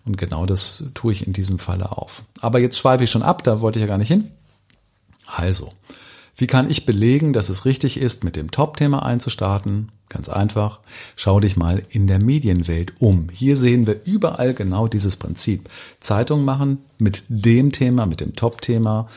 Und 0.05 0.19
genau 0.19 0.45
das 0.45 0.85
tue 0.95 1.13
ich 1.13 1.27
in 1.27 1.33
diesem 1.33 1.59
Falle 1.59 1.93
auf. 1.93 2.23
Aber 2.41 2.59
jetzt 2.59 2.79
schweife 2.79 3.05
ich 3.05 3.11
schon 3.11 3.23
ab, 3.23 3.43
da 3.45 3.61
wollte 3.61 3.79
ich 3.79 3.83
ja 3.83 3.89
gar 3.89 3.99
nicht 3.99 4.09
hin. 4.09 4.31
Also, 5.27 5.73
wie 6.35 6.47
kann 6.47 6.71
ich 6.71 6.87
belegen, 6.87 7.33
dass 7.33 7.49
es 7.49 7.65
richtig 7.65 7.99
ist, 7.99 8.25
mit 8.25 8.37
dem 8.37 8.51
Top-Thema 8.51 9.05
einzustarten? 9.05 9.91
Ganz 10.09 10.29
einfach. 10.29 10.81
Schau 11.17 11.41
dich 11.41 11.57
mal 11.57 11.83
in 11.91 12.07
der 12.07 12.23
Medienwelt 12.23 12.95
um. 13.01 13.29
Hier 13.31 13.57
sehen 13.57 13.87
wir 13.87 14.05
überall 14.05 14.55
genau 14.55 14.89
dieses 14.89 15.17
Prinzip. 15.17 15.69
Zeitung 16.01 16.45
machen 16.45 16.79
mit 16.99 17.25
dem 17.29 17.73
Thema, 17.73 18.07
mit 18.07 18.21
dem 18.21 18.35
Top-Thema 18.35 19.09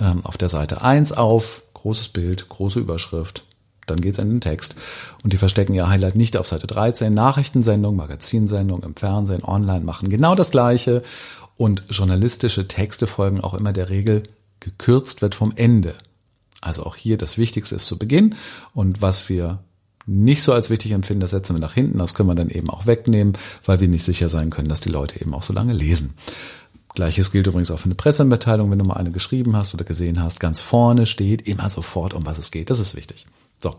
ähm, 0.00 0.24
auf 0.24 0.38
der 0.38 0.48
Seite 0.48 0.82
1 0.82 1.12
auf, 1.12 1.62
großes 1.74 2.08
Bild, 2.08 2.48
große 2.48 2.80
Überschrift, 2.80 3.44
dann 3.86 4.00
geht's 4.00 4.18
in 4.18 4.28
den 4.28 4.40
Text. 4.40 4.76
Und 5.22 5.32
die 5.32 5.38
verstecken 5.38 5.74
ihr 5.74 5.88
Highlight 5.88 6.16
nicht 6.16 6.36
auf 6.36 6.46
Seite 6.46 6.66
13. 6.66 7.12
Nachrichtensendung, 7.12 7.96
Magazinsendung 7.96 8.82
im 8.82 8.96
Fernsehen, 8.96 9.44
online 9.44 9.84
machen 9.84 10.08
genau 10.08 10.34
das 10.34 10.50
Gleiche. 10.50 11.02
Und 11.56 11.84
journalistische 11.90 12.68
Texte 12.68 13.06
folgen 13.06 13.40
auch 13.40 13.54
immer 13.54 13.72
der 13.72 13.90
Regel, 13.90 14.22
gekürzt 14.60 15.22
wird 15.22 15.34
vom 15.34 15.52
Ende. 15.54 15.94
Also 16.62 16.84
auch 16.84 16.96
hier 16.96 17.18
das 17.18 17.36
Wichtigste 17.36 17.74
ist 17.74 17.86
zu 17.86 17.98
Beginn 17.98 18.34
und 18.72 19.02
was 19.02 19.28
wir 19.28 19.58
nicht 20.06 20.42
so 20.42 20.52
als 20.52 20.70
wichtig 20.70 20.92
empfinden, 20.92 21.20
das 21.20 21.32
setzen 21.32 21.54
wir 21.54 21.60
nach 21.60 21.74
hinten, 21.74 21.98
das 21.98 22.14
können 22.14 22.28
wir 22.28 22.34
dann 22.34 22.48
eben 22.48 22.70
auch 22.70 22.86
wegnehmen, 22.86 23.34
weil 23.64 23.80
wir 23.80 23.88
nicht 23.88 24.04
sicher 24.04 24.28
sein 24.28 24.50
können, 24.50 24.68
dass 24.68 24.80
die 24.80 24.88
Leute 24.88 25.20
eben 25.20 25.34
auch 25.34 25.42
so 25.42 25.52
lange 25.52 25.74
lesen. 25.74 26.14
Gleiches 26.94 27.32
gilt 27.32 27.46
übrigens 27.46 27.70
auch 27.70 27.78
für 27.78 27.86
eine 27.86 27.94
Pressemitteilung, 27.94 28.70
wenn 28.70 28.78
du 28.78 28.84
mal 28.84 28.94
eine 28.94 29.12
geschrieben 29.12 29.56
hast 29.56 29.74
oder 29.74 29.84
gesehen 29.84 30.22
hast. 30.22 30.40
Ganz 30.40 30.60
vorne 30.60 31.06
steht 31.06 31.42
immer 31.42 31.68
sofort, 31.68 32.14
um 32.14 32.26
was 32.26 32.38
es 32.38 32.50
geht. 32.50 32.70
Das 32.70 32.78
ist 32.78 32.94
wichtig. 32.96 33.26
So, 33.62 33.76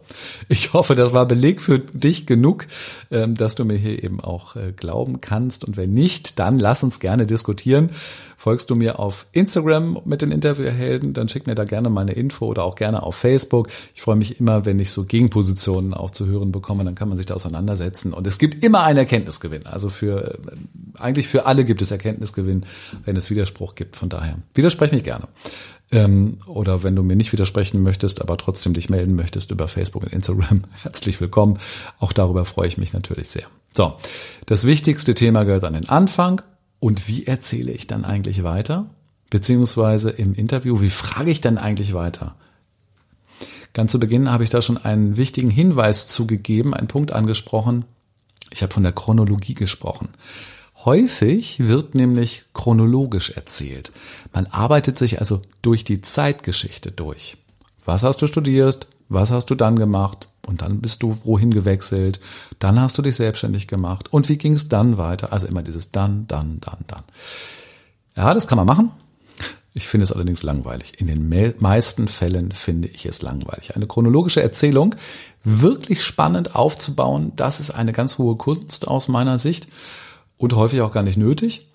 ich 0.48 0.72
hoffe, 0.72 0.96
das 0.96 1.12
war 1.12 1.26
Beleg 1.26 1.60
für 1.60 1.78
dich 1.78 2.26
genug, 2.26 2.68
ähm, 3.12 3.36
dass 3.36 3.56
du 3.56 3.66
mir 3.66 3.76
hier 3.76 4.02
eben 4.02 4.22
auch 4.22 4.56
äh, 4.56 4.72
glauben 4.72 5.20
kannst. 5.20 5.66
Und 5.66 5.76
wenn 5.76 5.94
nicht, 5.94 6.40
dann 6.40 6.58
lass 6.58 6.84
uns 6.84 7.02
gerne 7.02 7.28
diskutieren. 7.28 7.90
Folgst 8.38 8.70
du 8.70 8.76
mir 8.76 9.00
auf 9.00 9.26
Instagram 9.32 10.02
mit 10.06 10.22
den 10.22 10.32
Interviewhelden, 10.32 11.14
dann 11.14 11.28
schick 11.28 11.48
mir 11.48 11.56
da 11.56 11.64
gerne 11.64 11.90
meine 11.90 12.12
Info 12.12 12.46
oder 12.46 12.64
auch 12.64 12.76
gerne 12.76 13.04
auf 13.04 13.16
Facebook. 13.16 13.70
Ich 13.94 14.02
freue 14.02 14.16
mich 14.16 14.40
immer, 14.40 14.66
wenn 14.66 14.80
ich 14.80 14.92
so 14.92 15.04
Gegenpositionen 15.04 15.94
auch 15.94 16.12
zu 16.12 16.26
hören 16.28 16.52
bekomme, 16.52 16.84
dann 16.84 16.96
kann 16.96 17.10
man 17.10 17.18
sich 17.18 17.26
da 17.26 17.36
auseinandersetzen. 17.36 18.14
Und 18.14 18.26
es 18.28 18.40
gibt 18.40 18.64
immer 18.64 18.84
einen 18.84 18.98
Erkenntnisgewinn. 18.98 19.66
Also 19.66 19.90
für, 19.90 20.34
äh, 20.34 20.38
eigentlich 21.00 21.28
für 21.28 21.46
alle 21.46 21.66
gibt 21.66 21.82
es 21.82 21.92
Erkenntnisgewinn, 21.92 22.66
wenn 23.06 23.16
es 23.16 23.30
Widerspruch 23.30 23.76
gibt. 23.76 23.96
Von 23.96 24.10
daher, 24.10 24.38
widerspreche 24.54 24.96
mich 24.96 25.04
gerne. 25.04 25.28
Ähm, 25.94 26.40
oder 26.48 26.82
wenn 26.82 26.96
du 26.96 27.04
mir 27.04 27.16
nicht 27.16 27.32
widersprechen 27.34 27.84
möchtest, 27.84 28.20
aber 28.20 28.36
trotzdem 28.38 28.74
dich 28.74 28.90
melden 28.90 29.16
möchtest 29.16 29.52
über 29.52 29.68
Facebook 29.68 30.02
und 30.04 30.12
Instagram, 30.12 30.64
herzlich 30.82 31.22
willkommen. 31.22 31.60
Auch 32.00 32.14
darüber 32.14 32.46
freue 32.46 32.68
ich 32.68 32.80
mich 32.80 32.94
natürlich 32.94 33.30
sehr. 33.30 33.46
So, 33.76 33.94
das 34.48 34.66
wichtigste 34.66 35.14
Thema 35.14 35.44
gehört 35.44 35.64
an 35.64 35.74
den 35.74 35.88
Anfang. 35.88 36.42
Und 36.80 37.08
wie 37.08 37.28
erzähle 37.28 37.72
ich 37.72 37.86
dann 37.86 38.06
eigentlich 38.06 38.44
weiter? 38.44 38.88
Beziehungsweise 39.30 40.10
im 40.10 40.34
Interview, 40.34 40.82
wie 40.82 40.90
frage 40.90 41.30
ich 41.30 41.42
dann 41.42 41.60
eigentlich 41.60 41.94
weiter? 41.94 42.36
Ganz 43.74 43.92
zu 43.92 44.00
Beginn 44.00 44.32
habe 44.32 44.44
ich 44.44 44.50
da 44.50 44.64
schon 44.64 44.78
einen 44.78 45.16
wichtigen 45.16 45.52
Hinweis 45.52 46.08
zugegeben, 46.08 46.74
einen 46.74 46.88
Punkt 46.88 47.14
angesprochen. 47.14 47.86
Ich 48.50 48.64
habe 48.64 48.74
von 48.74 48.84
der 48.84 48.92
Chronologie 48.94 49.54
gesprochen. 49.54 50.10
Häufig 50.86 51.68
wird 51.68 51.96
nämlich 51.96 52.44
chronologisch 52.54 53.32
erzählt. 53.32 53.92
Man 54.34 54.48
arbeitet 54.48 54.98
sich 54.98 55.20
also 55.20 55.42
durch 55.62 55.84
die 55.86 56.02
Zeitgeschichte 56.02 56.92
durch. 56.92 57.38
Was 57.86 58.04
hast 58.04 58.22
du 58.22 58.28
studiert? 58.28 58.88
Was 59.08 59.32
hast 59.32 59.50
du 59.50 59.56
dann 59.56 59.78
gemacht? 59.78 60.28
Und 60.46 60.62
dann 60.62 60.82
bist 60.82 61.04
du 61.04 61.18
wohin 61.24 61.52
gewechselt? 61.52 62.20
Dann 62.60 62.80
hast 62.82 62.98
du 62.98 63.02
dich 63.02 63.16
selbstständig 63.16 63.68
gemacht. 63.68 64.12
Und 64.12 64.28
wie 64.28 64.38
ging 64.38 64.54
es 64.54 64.68
dann 64.68 64.98
weiter? 64.98 65.32
Also 65.32 65.48
immer 65.48 65.64
dieses 65.64 65.92
dann, 65.92 66.28
dann, 66.28 66.60
dann, 66.60 66.80
dann. 66.88 67.04
Ja, 68.16 68.34
das 68.34 68.48
kann 68.48 68.58
man 68.58 68.68
machen. 68.68 68.92
Ich 69.74 69.88
finde 69.88 70.04
es 70.04 70.12
allerdings 70.12 70.44
langweilig. 70.44 71.00
In 71.00 71.08
den 71.08 71.56
meisten 71.60 72.08
Fällen 72.08 72.52
finde 72.52 72.90
ich 72.90 73.06
es 73.06 73.22
langweilig. 73.22 73.76
Eine 73.76 73.88
chronologische 73.88 74.44
Erzählung 74.44 74.96
wirklich 75.44 76.04
spannend 76.04 76.56
aufzubauen, 76.56 77.32
das 77.36 77.60
ist 77.60 77.72
eine 77.72 77.92
ganz 77.92 78.18
hohe 78.18 78.36
Kunst 78.36 78.88
aus 78.88 79.08
meiner 79.08 79.40
Sicht 79.40 79.68
und 80.44 80.56
häufig 80.58 80.82
auch 80.82 80.92
gar 80.92 81.04
nicht 81.04 81.18
nötig, 81.18 81.70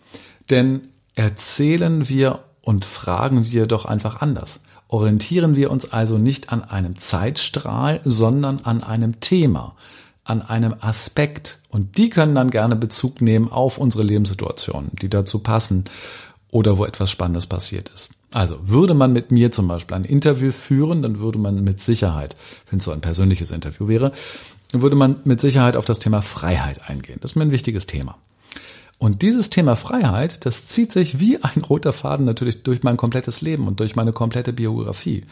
denn 0.51 0.89
erzählen 1.15 2.07
wir 2.11 2.41
und 2.61 2.85
fragen 2.85 3.51
wir 3.51 3.65
doch 3.65 3.87
einfach 3.87 4.21
anders. 4.21 4.61
Orientieren 4.89 5.57
wir 5.57 5.71
uns 5.71 5.91
also 5.91 6.19
nicht 6.19 6.53
an 6.53 6.63
einem 6.63 6.99
Zeitstrahl, 6.99 8.03
sondern 8.05 8.59
an 8.65 8.85
einem 8.85 9.21
Thema, 9.21 9.75
an 10.23 10.43
einem 10.43 10.75
Aspekt. 10.81 11.61
Und 11.71 11.97
die 11.97 12.11
können 12.11 12.35
dann 12.35 12.51
gerne 12.51 12.77
Bezug 12.77 13.23
nehmen 13.23 13.51
auf 13.51 13.79
unsere 13.79 14.03
Lebenssituationen, 14.03 14.91
die 15.01 15.09
dazu 15.09 15.39
passen 15.39 15.85
oder 16.51 16.77
wo 16.77 16.85
etwas 16.85 17.11
Spannendes 17.11 17.47
passiert 17.47 17.91
ist. 17.95 18.11
Also 18.33 18.59
würde 18.63 18.93
man 18.93 19.15
mit 19.15 19.33
mir 19.33 19.51
zum 19.51 19.67
Beispiel 19.67 19.97
ein 19.97 20.05
Interview 20.05 20.51
führen, 20.51 21.01
dann 21.01 21.21
würde 21.21 21.39
man 21.39 21.65
mit 21.65 21.81
Sicherheit, 21.81 22.37
wenn 22.69 22.81
es 22.81 22.85
so 22.85 22.93
ein 22.93 23.01
persönliches 23.01 23.51
Interview 23.51 23.89
wäre, 23.89 24.13
würde 24.73 24.97
man 24.97 25.17
mit 25.25 25.41
Sicherheit 25.41 25.75
auf 25.75 25.87
das 25.87 26.01
Thema 26.01 26.21
Freiheit 26.21 26.91
eingehen. 26.91 27.17
Das 27.23 27.31
ist 27.31 27.37
mir 27.37 27.45
ein 27.45 27.51
wichtiges 27.51 27.87
Thema. 27.87 28.19
Und 28.99 29.23
dieses 29.23 29.49
Thema 29.49 29.77
Freiheit, 29.77 30.45
das 30.45 30.67
zieht 30.67 30.91
sich 30.91 31.21
wie 31.21 31.43
ein 31.43 31.63
roter 31.63 31.93
Faden 31.93 32.27
natürlich 32.27 32.65
durch 32.65 32.83
mein 32.83 32.97
komplettes 32.97 33.41
Leben 33.41 33.69
und 33.69 33.79
durch 33.81 33.95
meine 33.95 34.13
komplette 34.13 34.53
Biografie. 34.53 35.25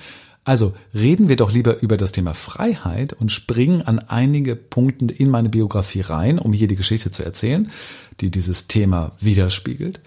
Also 0.44 0.74
reden 0.94 1.28
wir 1.28 1.34
doch 1.34 1.50
lieber 1.50 1.82
über 1.82 1.96
das 1.96 2.12
Thema 2.12 2.32
Freiheit 2.32 3.12
und 3.12 3.32
springen 3.32 3.82
an 3.82 3.98
einige 3.98 4.54
Punkte 4.54 5.12
in 5.12 5.28
meine 5.28 5.48
Biografie 5.48 6.02
rein, 6.02 6.38
um 6.38 6.52
hier 6.52 6.68
die 6.68 6.76
Geschichte 6.76 7.10
zu 7.10 7.24
erzählen, 7.24 7.72
die 8.20 8.30
dieses 8.30 8.68
Thema 8.68 9.10
widerspiegelt. 9.18 10.00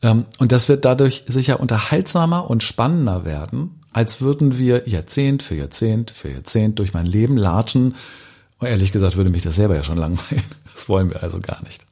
Ähm, 0.00 0.24
und 0.38 0.50
das 0.50 0.70
wird 0.70 0.86
dadurch 0.86 1.24
sicher 1.26 1.60
unterhaltsamer 1.60 2.48
und 2.48 2.62
spannender 2.62 3.26
werden, 3.26 3.80
als 3.92 4.22
würden 4.22 4.56
wir 4.56 4.88
Jahrzehnt 4.88 5.42
für 5.42 5.56
Jahrzehnt 5.56 6.10
für 6.10 6.30
Jahrzehnt 6.30 6.78
durch 6.78 6.94
mein 6.94 7.04
Leben 7.04 7.36
latschen. 7.36 7.94
Und 8.60 8.68
ehrlich 8.68 8.92
gesagt 8.92 9.18
würde 9.18 9.28
mich 9.28 9.42
das 9.42 9.56
selber 9.56 9.74
ja 9.74 9.82
schon 9.82 9.98
langweilen. 9.98 10.44
Das 10.72 10.88
wollen 10.88 11.10
wir 11.10 11.22
also 11.22 11.38
gar 11.38 11.62
nicht. 11.64 11.84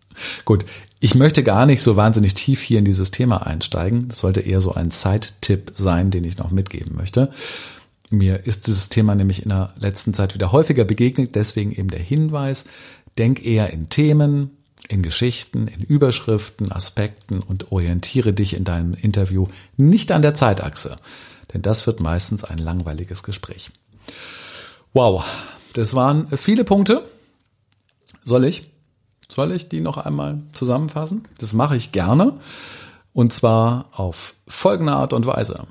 Gut, 0.46 0.64
ich 1.00 1.14
möchte 1.14 1.42
gar 1.42 1.64
nicht 1.64 1.82
so 1.82 1.96
wahnsinnig 1.96 2.34
tief 2.34 2.60
hier 2.60 2.78
in 2.78 2.84
dieses 2.84 3.10
Thema 3.10 3.46
einsteigen. 3.46 4.08
Das 4.08 4.20
sollte 4.20 4.40
eher 4.40 4.60
so 4.60 4.74
ein 4.74 4.90
Zeittipp 4.90 5.72
sein, 5.72 6.10
den 6.10 6.24
ich 6.24 6.36
noch 6.36 6.50
mitgeben 6.50 6.94
möchte. 6.94 7.30
Mir 8.10 8.44
ist 8.44 8.66
dieses 8.66 8.90
Thema 8.90 9.14
nämlich 9.14 9.42
in 9.42 9.48
der 9.48 9.72
letzten 9.78 10.12
Zeit 10.12 10.34
wieder 10.34 10.52
häufiger 10.52 10.84
begegnet, 10.84 11.34
deswegen 11.36 11.72
eben 11.72 11.88
der 11.88 12.00
Hinweis, 12.00 12.66
denk 13.16 13.44
eher 13.44 13.70
in 13.70 13.88
Themen, 13.88 14.50
in 14.88 15.02
Geschichten, 15.02 15.68
in 15.68 15.80
Überschriften, 15.80 16.70
Aspekten 16.70 17.40
und 17.40 17.72
orientiere 17.72 18.32
dich 18.32 18.54
in 18.54 18.64
deinem 18.64 18.94
Interview 18.94 19.46
nicht 19.76 20.12
an 20.12 20.22
der 20.22 20.34
Zeitachse, 20.34 20.96
denn 21.54 21.62
das 21.62 21.86
wird 21.86 22.00
meistens 22.00 22.44
ein 22.44 22.58
langweiliges 22.58 23.22
Gespräch. 23.22 23.70
Wow, 24.92 25.24
das 25.72 25.94
waren 25.94 26.26
viele 26.36 26.64
Punkte. 26.64 27.04
Soll 28.24 28.44
ich? 28.44 28.70
Soll 29.30 29.52
ich 29.52 29.68
die 29.68 29.80
noch 29.80 29.96
einmal 29.96 30.42
zusammenfassen? 30.52 31.22
Das 31.38 31.52
mache 31.54 31.76
ich 31.76 31.92
gerne. 31.92 32.40
Und 33.12 33.32
zwar 33.32 33.86
auf 33.92 34.34
folgende 34.48 34.92
Art 34.92 35.12
und 35.12 35.24
Weise. 35.24 35.68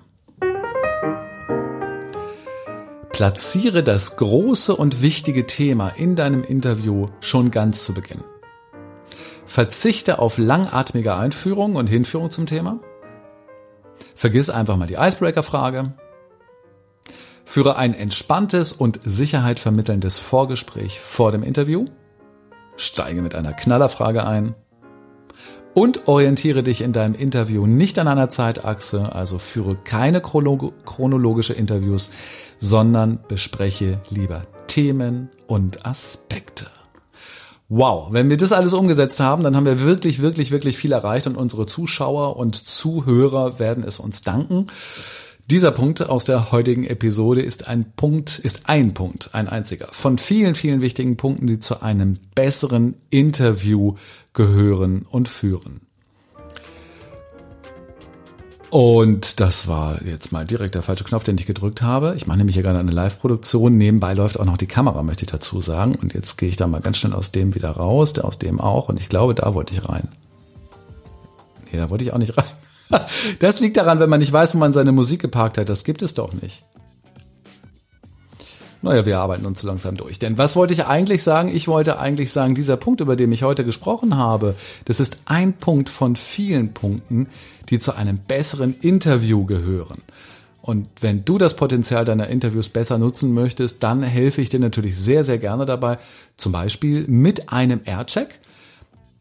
Platziere 3.12 3.84
das 3.84 4.16
große 4.16 4.74
und 4.74 5.02
wichtige 5.02 5.46
Thema 5.46 5.90
in 5.90 6.16
deinem 6.16 6.42
Interview 6.42 7.08
schon 7.20 7.52
ganz 7.52 7.84
zu 7.84 7.94
Beginn. 7.94 8.24
Verzichte 9.46 10.20
auf 10.20 10.38
langatmige 10.38 11.16
Einführung 11.16 11.76
und 11.76 11.90
Hinführung 11.90 12.30
zum 12.30 12.46
Thema. 12.46 12.80
Vergiss 14.16 14.50
einfach 14.50 14.78
mal 14.78 14.88
die 14.88 14.96
Icebreaker-Frage. 14.96 15.94
Führe 17.44 17.76
ein 17.76 17.94
entspanntes 17.94 18.72
und 18.72 19.02
Sicherheit 19.04 19.60
vermittelndes 19.60 20.18
Vorgespräch 20.18 21.02
vor 21.02 21.34
dem 21.34 21.44
Interview 21.44 21.84
steige 22.80 23.22
mit 23.22 23.36
einer 23.36 23.54
Knallerfrage 23.54 24.26
ein 24.26 24.56
und 25.74 26.08
orientiere 26.08 26.64
dich 26.64 26.82
in 26.82 26.94
deinem 26.94 27.14
Interview 27.14 27.68
nicht 27.68 28.00
an 28.00 28.08
einer 28.08 28.30
Zeitachse, 28.30 29.14
also 29.14 29.38
führe 29.38 29.76
keine 29.76 30.22
chronologische 30.22 31.54
Interviews, 31.54 32.10
sondern 32.58 33.20
bespreche 33.28 34.00
lieber 34.10 34.44
Themen 34.68 35.30
und 35.48 35.86
Aspekte. 35.86 36.68
Wow, 37.72 38.08
wenn 38.12 38.32
wir 38.32 38.38
das 38.38 38.52
alles 38.52 38.74
umgesetzt 38.74 39.20
haben, 39.20 39.44
dann 39.44 39.56
haben 39.56 39.66
wir 39.66 39.84
wirklich, 39.84 40.22
wirklich, 40.22 40.50
wirklich 40.50 40.76
viel 40.76 40.92
erreicht 40.92 41.28
und 41.28 41.38
unsere 41.38 41.68
Zuschauer 41.68 42.36
und 42.36 42.56
Zuhörer 42.56 43.60
werden 43.60 43.84
es 43.84 44.00
uns 44.00 44.22
danken. 44.24 44.68
Dieser 45.50 45.72
Punkt 45.72 46.08
aus 46.08 46.26
der 46.26 46.52
heutigen 46.52 46.84
Episode 46.84 47.42
ist 47.42 47.68
ein 47.68 47.94
Punkt, 47.96 48.38
ist 48.38 48.70
ein 48.70 48.94
Punkt, 48.94 49.34
ein 49.34 49.48
einziger 49.48 49.88
von 49.92 50.20
vielen, 50.20 50.54
vielen 50.54 50.80
wichtigen 50.80 51.18
Punkten, 51.18 51.48
die 51.48 51.58
zu 51.58 51.82
einem 51.82 52.18
besseren 52.36 52.94
Interview 53.10 53.96
gehören 54.34 55.08
und 55.10 55.28
führen. 55.28 55.82
Und 58.70 59.40
das 59.40 59.68
war 59.68 60.06
jetzt 60.06 60.32
mal 60.32 60.46
direkt 60.46 60.76
der 60.76 60.84
falsche 60.84 61.04
Knopf, 61.04 61.24
den 61.24 61.40
ich 61.40 61.48
gedrückt 61.48 61.82
habe. 61.82 62.14
Ich 62.16 62.28
mache 62.28 62.38
nämlich 62.38 62.54
hier 62.54 62.62
gerade 62.62 62.78
eine 62.78 62.92
Live-Produktion. 62.92 63.76
Nebenbei 63.76 64.14
läuft 64.14 64.40
auch 64.40 64.46
noch 64.46 64.58
die 64.58 64.68
Kamera, 64.68 65.02
möchte 65.02 65.26
ich 65.26 65.32
dazu 65.32 65.62
sagen. 65.62 65.96
Und 65.96 66.14
jetzt 66.14 66.38
gehe 66.38 66.50
ich 66.50 66.58
da 66.58 66.68
mal 66.68 66.82
ganz 66.82 67.00
schnell 67.00 67.14
aus 67.14 67.32
dem 67.32 67.56
wieder 67.56 67.72
raus, 67.72 68.20
aus 68.20 68.38
dem 68.38 68.62
auch. 68.62 68.88
Und 68.88 69.00
ich 69.00 69.10
glaube, 69.10 69.34
da 69.34 69.56
wollte 69.56 69.74
ich 69.74 69.90
rein. 69.90 70.10
Nee, 71.72 71.80
da 71.80 71.90
wollte 71.90 72.04
ich 72.04 72.14
auch 72.14 72.20
nicht 72.20 72.38
rein. 72.38 72.46
Das 73.40 73.60
liegt 73.60 73.78
daran, 73.78 74.00
wenn 74.00 74.10
man 74.10 74.20
nicht 74.20 74.34
weiß, 74.34 74.56
wo 74.56 74.58
man 74.58 74.74
seine 74.74 74.92
Musik 74.92 75.22
geparkt 75.22 75.58
hat. 75.58 75.70
Das 75.70 75.84
gibt 75.84 76.02
es 76.02 76.14
doch 76.14 76.34
nicht. 76.34 76.64
Naja, 78.82 79.06
wir 79.06 79.20
arbeiten 79.20 79.46
uns 79.46 79.62
so 79.62 79.68
langsam 79.68 79.98
durch. 79.98 80.20
Denn 80.20 80.38
was 80.38 80.56
wollte 80.56 80.74
ich 80.74 80.86
eigentlich 80.86 81.22
sagen? 81.22 81.54
Ich 81.54 81.68
wollte 81.68 82.00
eigentlich 82.00 82.32
sagen, 82.32 82.56
dieser 82.56 82.78
Punkt, 82.78 83.02
über 83.02 83.18
den 83.18 83.32
ich 83.32 83.44
heute 83.44 83.66
gesprochen 83.66 84.16
habe, 84.16 84.56
das 84.86 85.02
ist 85.02 85.20
ein 85.26 85.54
Punkt 85.54 85.90
von 85.90 86.16
vielen 86.16 86.74
Punkten, 86.74 87.28
die 87.70 87.80
zu 87.80 87.94
einem 87.96 88.18
besseren 88.18 88.74
Interview 88.80 89.46
gehören. 89.46 90.02
Und 90.62 90.88
wenn 91.02 91.26
du 91.26 91.38
das 91.38 91.56
Potenzial 91.56 92.06
deiner 92.06 92.28
Interviews 92.28 92.70
besser 92.70 92.98
nutzen 92.98 93.34
möchtest, 93.34 93.84
dann 93.84 94.02
helfe 94.02 94.42
ich 94.42 94.50
dir 94.50 94.60
natürlich 94.60 94.98
sehr, 94.98 95.24
sehr 95.24 95.40
gerne 95.40 95.66
dabei. 95.66 95.98
Zum 96.38 96.52
Beispiel 96.52 97.06
mit 97.08 97.52
einem 97.52 97.82
Aircheck. 97.84 98.40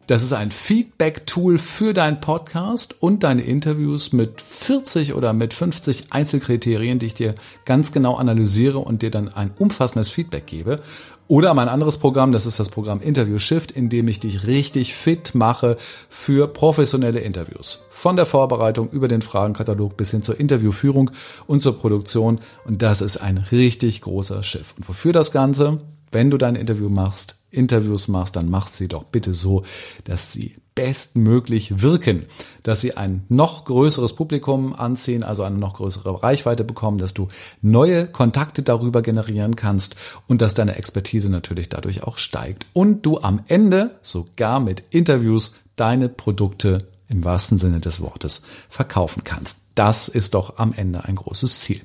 Das 0.08 0.22
ist 0.22 0.32
ein 0.32 0.50
Feedback-Tool 0.50 1.58
für 1.58 1.92
deinen 1.92 2.22
Podcast 2.22 2.96
und 2.98 3.24
deine 3.24 3.42
Interviews 3.42 4.14
mit 4.14 4.40
40 4.40 5.12
oder 5.12 5.34
mit 5.34 5.52
50 5.52 6.06
Einzelkriterien, 6.08 6.98
die 6.98 7.04
ich 7.04 7.14
dir 7.14 7.34
ganz 7.66 7.92
genau 7.92 8.16
analysiere 8.16 8.78
und 8.78 9.02
dir 9.02 9.10
dann 9.10 9.28
ein 9.28 9.50
umfassendes 9.58 10.08
Feedback 10.08 10.46
gebe. 10.46 10.80
Oder 11.26 11.52
mein 11.52 11.68
anderes 11.68 11.98
Programm, 11.98 12.32
das 12.32 12.46
ist 12.46 12.58
das 12.58 12.70
Programm 12.70 13.02
Interview 13.02 13.38
Shift, 13.38 13.70
in 13.70 13.90
dem 13.90 14.08
ich 14.08 14.18
dich 14.18 14.46
richtig 14.46 14.94
fit 14.94 15.34
mache 15.34 15.76
für 16.08 16.48
professionelle 16.48 17.20
Interviews. 17.20 17.80
Von 17.90 18.16
der 18.16 18.24
Vorbereitung 18.24 18.88
über 18.88 19.08
den 19.08 19.20
Fragenkatalog 19.20 19.98
bis 19.98 20.12
hin 20.12 20.22
zur 20.22 20.40
Interviewführung 20.40 21.10
und 21.46 21.60
zur 21.60 21.78
Produktion. 21.78 22.40
Und 22.64 22.80
das 22.80 23.02
ist 23.02 23.18
ein 23.18 23.36
richtig 23.36 24.00
großer 24.00 24.42
Schiff. 24.42 24.72
Und 24.74 24.88
wofür 24.88 25.12
das 25.12 25.32
Ganze? 25.32 25.76
Wenn 26.10 26.30
du 26.30 26.38
dein 26.38 26.56
Interview 26.56 26.88
machst, 26.88 27.36
Interviews 27.50 28.08
machst, 28.08 28.36
dann 28.36 28.50
mach 28.50 28.66
sie 28.66 28.88
doch 28.88 29.04
bitte 29.04 29.32
so, 29.32 29.62
dass 30.04 30.32
sie 30.32 30.56
bestmöglich 30.74 31.82
wirken, 31.82 32.26
dass 32.62 32.80
sie 32.80 32.96
ein 32.96 33.24
noch 33.28 33.64
größeres 33.64 34.14
Publikum 34.14 34.74
anziehen, 34.74 35.24
also 35.24 35.42
eine 35.42 35.58
noch 35.58 35.74
größere 35.74 36.22
Reichweite 36.22 36.62
bekommen, 36.62 36.98
dass 36.98 37.14
du 37.14 37.28
neue 37.62 38.06
Kontakte 38.06 38.62
darüber 38.62 39.02
generieren 39.02 39.56
kannst 39.56 39.96
und 40.28 40.40
dass 40.40 40.54
deine 40.54 40.76
Expertise 40.76 41.30
natürlich 41.30 41.68
dadurch 41.68 42.04
auch 42.04 42.18
steigt. 42.18 42.66
Und 42.74 43.04
du 43.06 43.18
am 43.18 43.40
Ende 43.48 43.96
sogar 44.02 44.60
mit 44.60 44.84
Interviews 44.90 45.54
deine 45.74 46.08
Produkte 46.08 46.86
im 47.08 47.24
wahrsten 47.24 47.58
Sinne 47.58 47.80
des 47.80 48.00
Wortes 48.00 48.42
verkaufen 48.68 49.24
kannst. 49.24 49.60
Das 49.74 50.08
ist 50.08 50.34
doch 50.34 50.58
am 50.58 50.72
Ende 50.72 51.04
ein 51.04 51.14
großes 51.14 51.60
Ziel. 51.60 51.80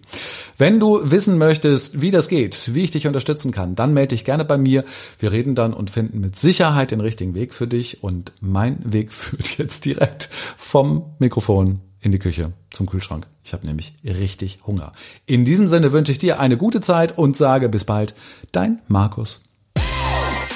Wenn 0.57 0.79
du 0.79 1.11
wissen 1.11 1.37
möchtest, 1.37 2.01
wie 2.01 2.11
das 2.11 2.27
geht, 2.27 2.73
wie 2.73 2.81
ich 2.83 2.91
dich 2.91 3.07
unterstützen 3.07 3.51
kann, 3.51 3.75
dann 3.75 3.93
melde 3.93 4.15
dich 4.15 4.25
gerne 4.25 4.45
bei 4.45 4.57
mir. 4.57 4.83
Wir 5.19 5.31
reden 5.31 5.53
dann 5.53 5.73
und 5.73 5.89
finden 5.89 6.19
mit 6.19 6.35
Sicherheit 6.35 6.91
den 6.91 7.01
richtigen 7.01 7.35
Weg 7.35 7.53
für 7.53 7.67
dich. 7.67 8.03
Und 8.03 8.31
mein 8.41 8.79
Weg 8.83 9.11
führt 9.13 9.57
jetzt 9.57 9.85
direkt 9.85 10.29
vom 10.57 11.13
Mikrofon 11.19 11.81
in 12.01 12.11
die 12.11 12.19
Küche 12.19 12.51
zum 12.71 12.87
Kühlschrank. 12.87 13.27
Ich 13.43 13.53
habe 13.53 13.65
nämlich 13.65 13.93
richtig 14.03 14.59
Hunger. 14.65 14.91
In 15.25 15.45
diesem 15.45 15.67
Sinne 15.67 15.91
wünsche 15.91 16.11
ich 16.11 16.19
dir 16.19 16.39
eine 16.39 16.57
gute 16.57 16.81
Zeit 16.81 17.17
und 17.17 17.37
sage 17.37 17.69
bis 17.69 17.85
bald, 17.85 18.15
dein 18.51 18.81
Markus. 18.87 19.43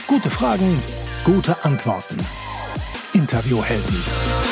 Gute 0.08 0.30
Fragen, 0.30 0.82
gute 1.24 1.64
Antworten. 1.64 2.18
Interviewhelden. 3.14 4.47